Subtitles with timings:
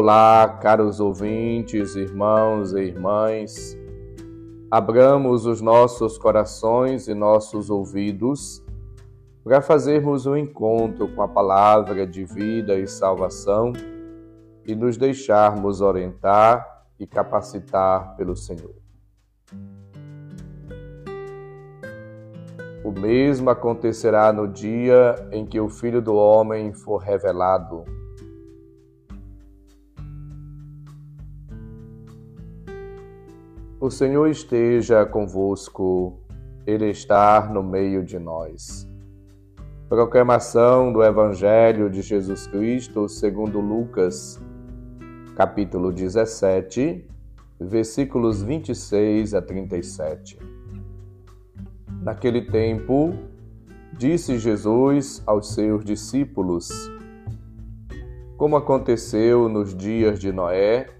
[0.00, 3.76] Olá, caros ouvintes, irmãos e irmãs.
[4.70, 8.64] Abramos os nossos corações e nossos ouvidos
[9.42, 13.72] para fazermos um encontro com a palavra de vida e salvação
[14.64, 18.76] e nos deixarmos orientar e capacitar pelo Senhor.
[22.84, 27.98] O mesmo acontecerá no dia em que o Filho do Homem for revelado.
[33.80, 36.18] O Senhor esteja convosco,
[36.66, 38.90] Ele está no meio de nós.
[39.88, 44.42] Proclamação do Evangelho de Jesus Cristo segundo Lucas,
[45.36, 47.08] capítulo 17,
[47.60, 50.40] versículos 26 a 37.
[52.02, 53.14] Naquele tempo,
[53.96, 56.68] disse Jesus aos seus discípulos:
[58.36, 60.97] Como aconteceu nos dias de Noé,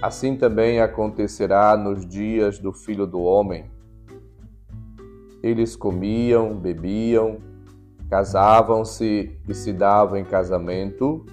[0.00, 3.70] assim também acontecerá nos dias do Filho do Homem.
[5.42, 7.38] Eles comiam, bebiam,
[8.08, 11.24] casavam-se e se davam em casamento,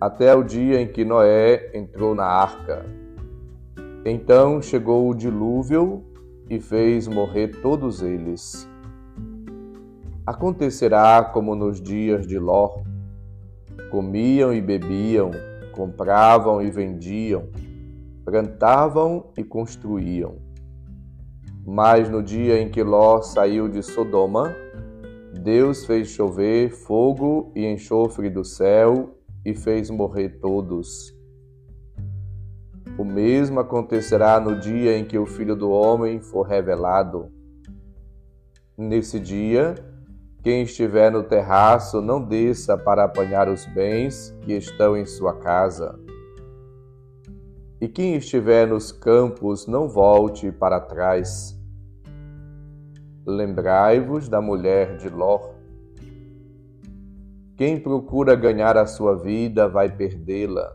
[0.00, 2.84] até o dia em que Noé entrou na arca.
[4.04, 6.04] Então chegou o dilúvio
[6.48, 8.68] e fez morrer todos eles.
[10.24, 12.82] Acontecerá como nos dias de Ló:
[13.90, 15.30] comiam e bebiam,
[15.76, 17.50] compravam e vendiam,
[18.24, 20.38] plantavam e construíam.
[21.66, 24.54] Mas no dia em que Ló saiu de Sodoma,
[25.42, 31.14] Deus fez chover fogo e enxofre do céu e fez morrer todos.
[32.98, 37.30] O mesmo acontecerá no dia em que o Filho do Homem for revelado.
[38.78, 39.74] Nesse dia,
[40.46, 45.98] quem estiver no terraço não desça para apanhar os bens que estão em sua casa.
[47.80, 51.60] E quem estiver nos campos não volte para trás.
[53.26, 55.50] Lembrai-vos da mulher de Ló.
[57.56, 60.72] Quem procura ganhar a sua vida vai perdê-la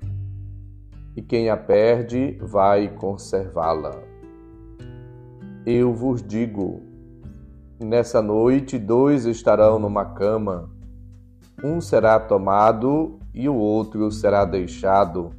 [1.15, 4.03] e quem a perde vai conservá-la.
[5.65, 6.90] Eu vos digo:
[7.81, 10.69] nessa noite dois estarão numa cama,
[11.63, 15.31] um será tomado e o outro será deixado.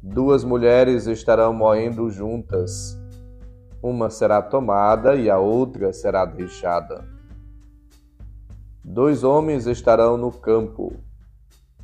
[0.00, 2.96] Duas mulheres estarão moendo juntas,
[3.82, 7.04] uma será tomada e a outra será deixada.
[8.84, 10.94] Dois homens estarão no campo,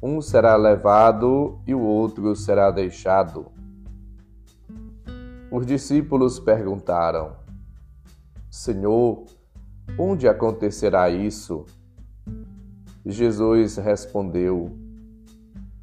[0.01, 3.47] um será levado e o outro será deixado.
[5.51, 7.46] Os discípulos perguntaram:
[8.57, 9.27] Senhor,
[9.99, 11.67] onde acontecerá isso?
[13.05, 14.71] Jesus respondeu: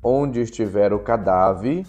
[0.03, 1.85] Onde estiver o cadáver,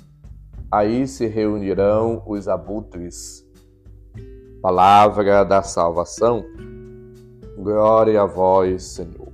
[0.71, 3.49] aí se reunirão os abutres.
[4.61, 6.45] Palavra da salvação.
[7.57, 9.33] Glória a vós, Senhor.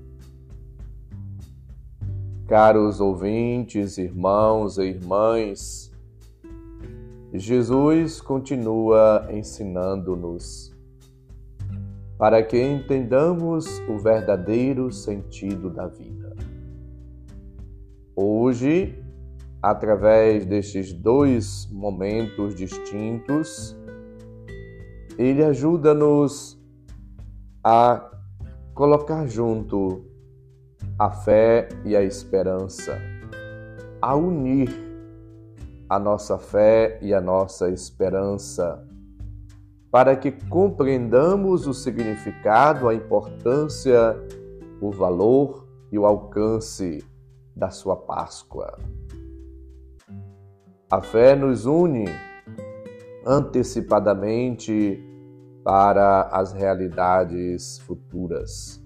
[2.46, 5.90] Caros ouvintes, irmãos e irmãs,
[7.34, 10.69] Jesus continua ensinando-nos
[12.20, 16.36] para que entendamos o verdadeiro sentido da vida.
[18.14, 19.02] Hoje,
[19.62, 23.74] através destes dois momentos distintos,
[25.16, 26.62] ele ajuda-nos
[27.64, 28.10] a
[28.74, 30.04] colocar junto
[30.98, 33.00] a fé e a esperança,
[34.02, 34.68] a unir
[35.88, 38.86] a nossa fé e a nossa esperança,
[39.90, 44.16] para que compreendamos o significado, a importância,
[44.80, 47.04] o valor e o alcance
[47.56, 48.78] da sua Páscoa.
[50.90, 52.06] A fé nos une
[53.26, 55.04] antecipadamente
[55.64, 58.82] para as realidades futuras.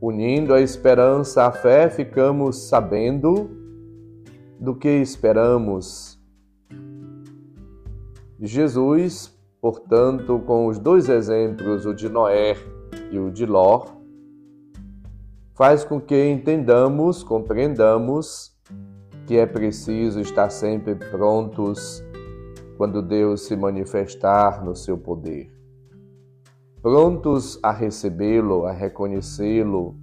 [0.00, 3.50] Unindo a esperança à fé, ficamos sabendo
[4.58, 6.20] do que esperamos.
[8.40, 12.56] Jesus, portanto, com os dois exemplos, o de Noé
[13.10, 13.86] e o de Ló,
[15.54, 18.54] faz com que entendamos, compreendamos
[19.26, 22.02] que é preciso estar sempre prontos
[22.76, 25.50] quando Deus se manifestar no seu poder.
[26.80, 29.96] Prontos a recebê-lo, a reconhecê-lo,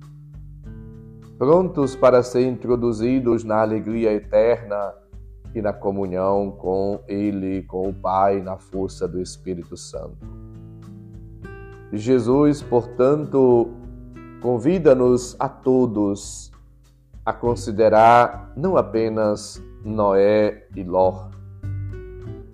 [1.37, 4.93] prontos para ser introduzidos na alegria eterna
[5.53, 10.17] e na comunhão com Ele, com o Pai, na força do Espírito Santo.
[11.91, 13.69] Jesus, portanto,
[14.41, 16.51] convida-nos a todos
[17.25, 21.29] a considerar não apenas Noé e Ló,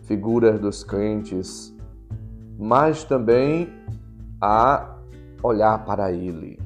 [0.04, 1.75] figuras dos crentes,
[2.57, 3.69] mas também
[4.42, 4.98] a
[5.42, 6.60] olhar para ele.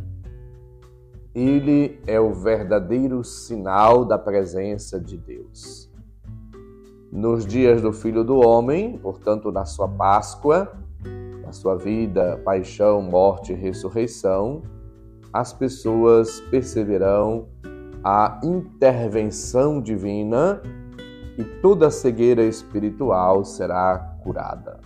[1.33, 5.92] Ele é o verdadeiro sinal da presença de Deus.
[7.15, 10.73] Nos dias do Filho do Homem, portanto, na sua Páscoa,
[11.45, 14.63] na sua vida, paixão, morte e ressurreição,
[15.31, 17.49] as pessoas perceberão
[18.03, 20.59] a intervenção divina
[21.37, 24.79] e toda cegueira espiritual será curada.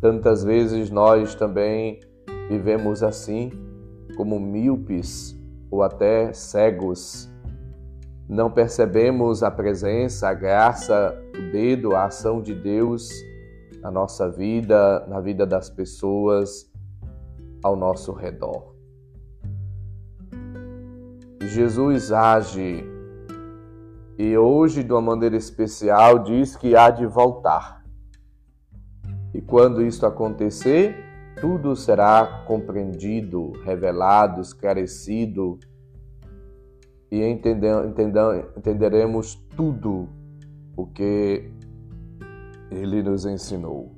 [0.00, 2.00] Tantas vezes nós também
[2.48, 3.52] vivemos assim,
[4.16, 5.38] como míopes
[5.70, 7.30] ou até cegos.
[8.28, 13.08] Não percebemos a presença, a graça, o dedo, a ação de Deus
[13.80, 16.70] na nossa vida, na vida das pessoas
[17.62, 18.72] ao nosso redor.
[21.42, 22.84] Jesus age
[24.18, 27.82] e hoje, de uma maneira especial, diz que há de voltar.
[29.34, 30.94] E quando isso acontecer,
[31.40, 35.58] tudo será compreendido, revelado, esclarecido
[37.12, 37.22] e
[38.56, 40.08] entenderemos tudo
[40.74, 41.52] o que
[42.70, 43.94] ele nos ensinou.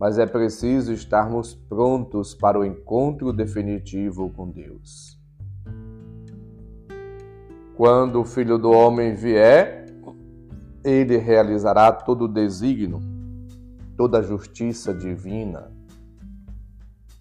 [0.00, 5.16] Mas é preciso estarmos prontos para o encontro definitivo com Deus.
[7.76, 9.86] Quando o Filho do Homem vier,
[10.82, 12.98] ele realizará todo o desígnio,
[13.96, 15.70] toda a justiça divina.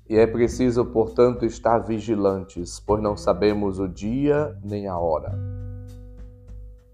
[0.09, 5.37] E é preciso, portanto, estar vigilantes, pois não sabemos o dia nem a hora.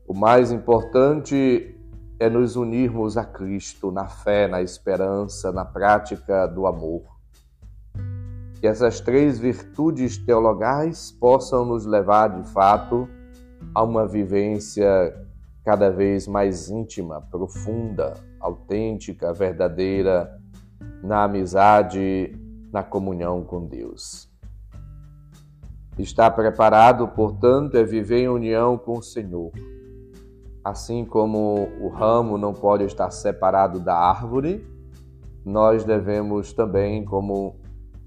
[0.07, 1.75] O mais importante
[2.19, 7.03] é nos unirmos a Cristo na fé, na esperança, na prática do amor.
[8.59, 13.07] Que essas três virtudes teologais possam nos levar, de fato,
[13.75, 15.15] a uma vivência
[15.63, 20.39] cada vez mais íntima, profunda, autêntica, verdadeira,
[21.01, 22.37] na amizade,
[22.73, 24.27] na comunhão com Deus.
[25.99, 29.51] Estar preparado, portanto, é viver em união com o Senhor.
[30.63, 34.67] Assim como o ramo não pode estar separado da árvore,
[35.45, 37.57] nós devemos também, como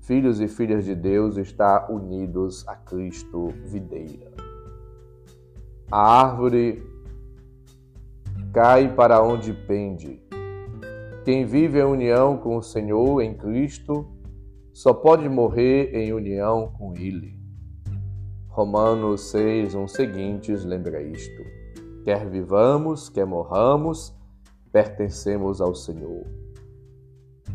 [0.01, 4.33] filhos e filhas de Deus, estar unidos a Cristo videira.
[5.93, 6.83] A árvore
[8.53, 10.21] cai para onde pende.
[11.25, 14.16] Quem vive em união com o Senhor em Cristo
[14.77, 17.35] só pode morrer em união com Ele.
[18.47, 21.43] Romanos 6, um seguintes, lembra isto.
[22.05, 24.15] Quer vivamos, quer morramos,
[24.71, 26.27] pertencemos ao Senhor.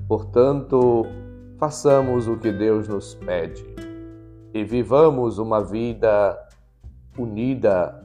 [0.07, 1.05] Portanto,
[1.59, 3.67] façamos o que Deus nos pede
[4.51, 6.35] e vivamos uma vida
[7.15, 8.03] unida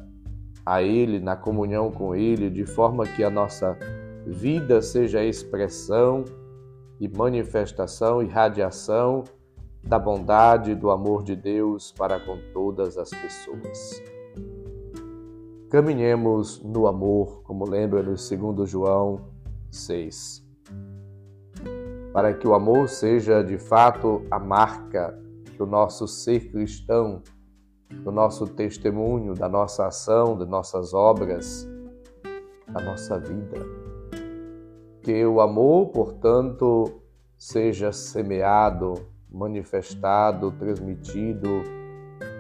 [0.67, 3.79] a Ele, na comunhão com Ele, de forma que a nossa
[4.27, 6.23] vida seja expressão
[7.01, 9.25] e manifestação e radiação
[9.83, 14.03] da bondade e do amor de Deus para com todas as pessoas.
[15.71, 19.29] Caminhemos no amor, como lembra no 2 João
[19.71, 20.45] 6.
[22.13, 25.19] Para que o amor seja de fato a marca
[25.57, 27.23] do nosso ser cristão
[28.03, 31.69] do nosso testemunho, da nossa ação, de nossas obras,
[32.69, 33.86] da nossa vida.
[35.07, 37.01] Que o amor, portanto,
[37.39, 38.95] seja semeado,
[39.31, 41.63] manifestado, transmitido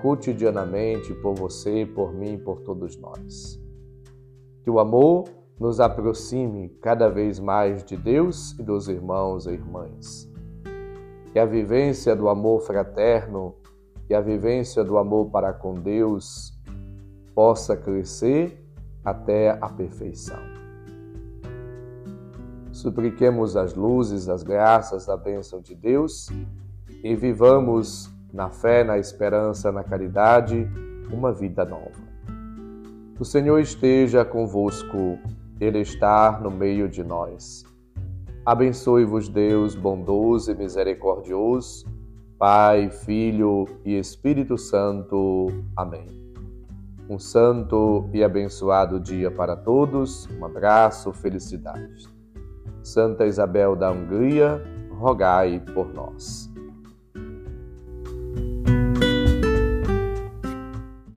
[0.02, 3.56] cotidianamente por você, por mim, por todos nós.
[4.64, 5.28] Que o amor
[5.60, 10.28] nos aproxime cada vez mais de Deus e dos irmãos e irmãs.
[11.32, 13.54] Que a vivência do amor fraterno
[14.08, 16.52] que a vivência do amor para com Deus
[17.32, 18.60] possa crescer
[19.04, 20.55] até a perfeição.
[22.76, 26.28] Supliquemos as luzes, as graças, a bênção de Deus
[27.02, 30.68] e vivamos na fé, na esperança, na caridade,
[31.10, 32.04] uma vida nova.
[33.18, 35.18] O Senhor esteja convosco,
[35.58, 37.64] Ele está no meio de nós.
[38.44, 41.86] Abençoe-vos, Deus bondoso e misericordioso
[42.38, 45.46] Pai, Filho e Espírito Santo.
[45.74, 46.06] Amém.
[47.08, 50.28] Um santo e abençoado dia para todos.
[50.38, 52.15] Um abraço, felicidade.
[52.86, 54.62] Santa Isabel da Hungria,
[54.92, 56.45] rogai por nós.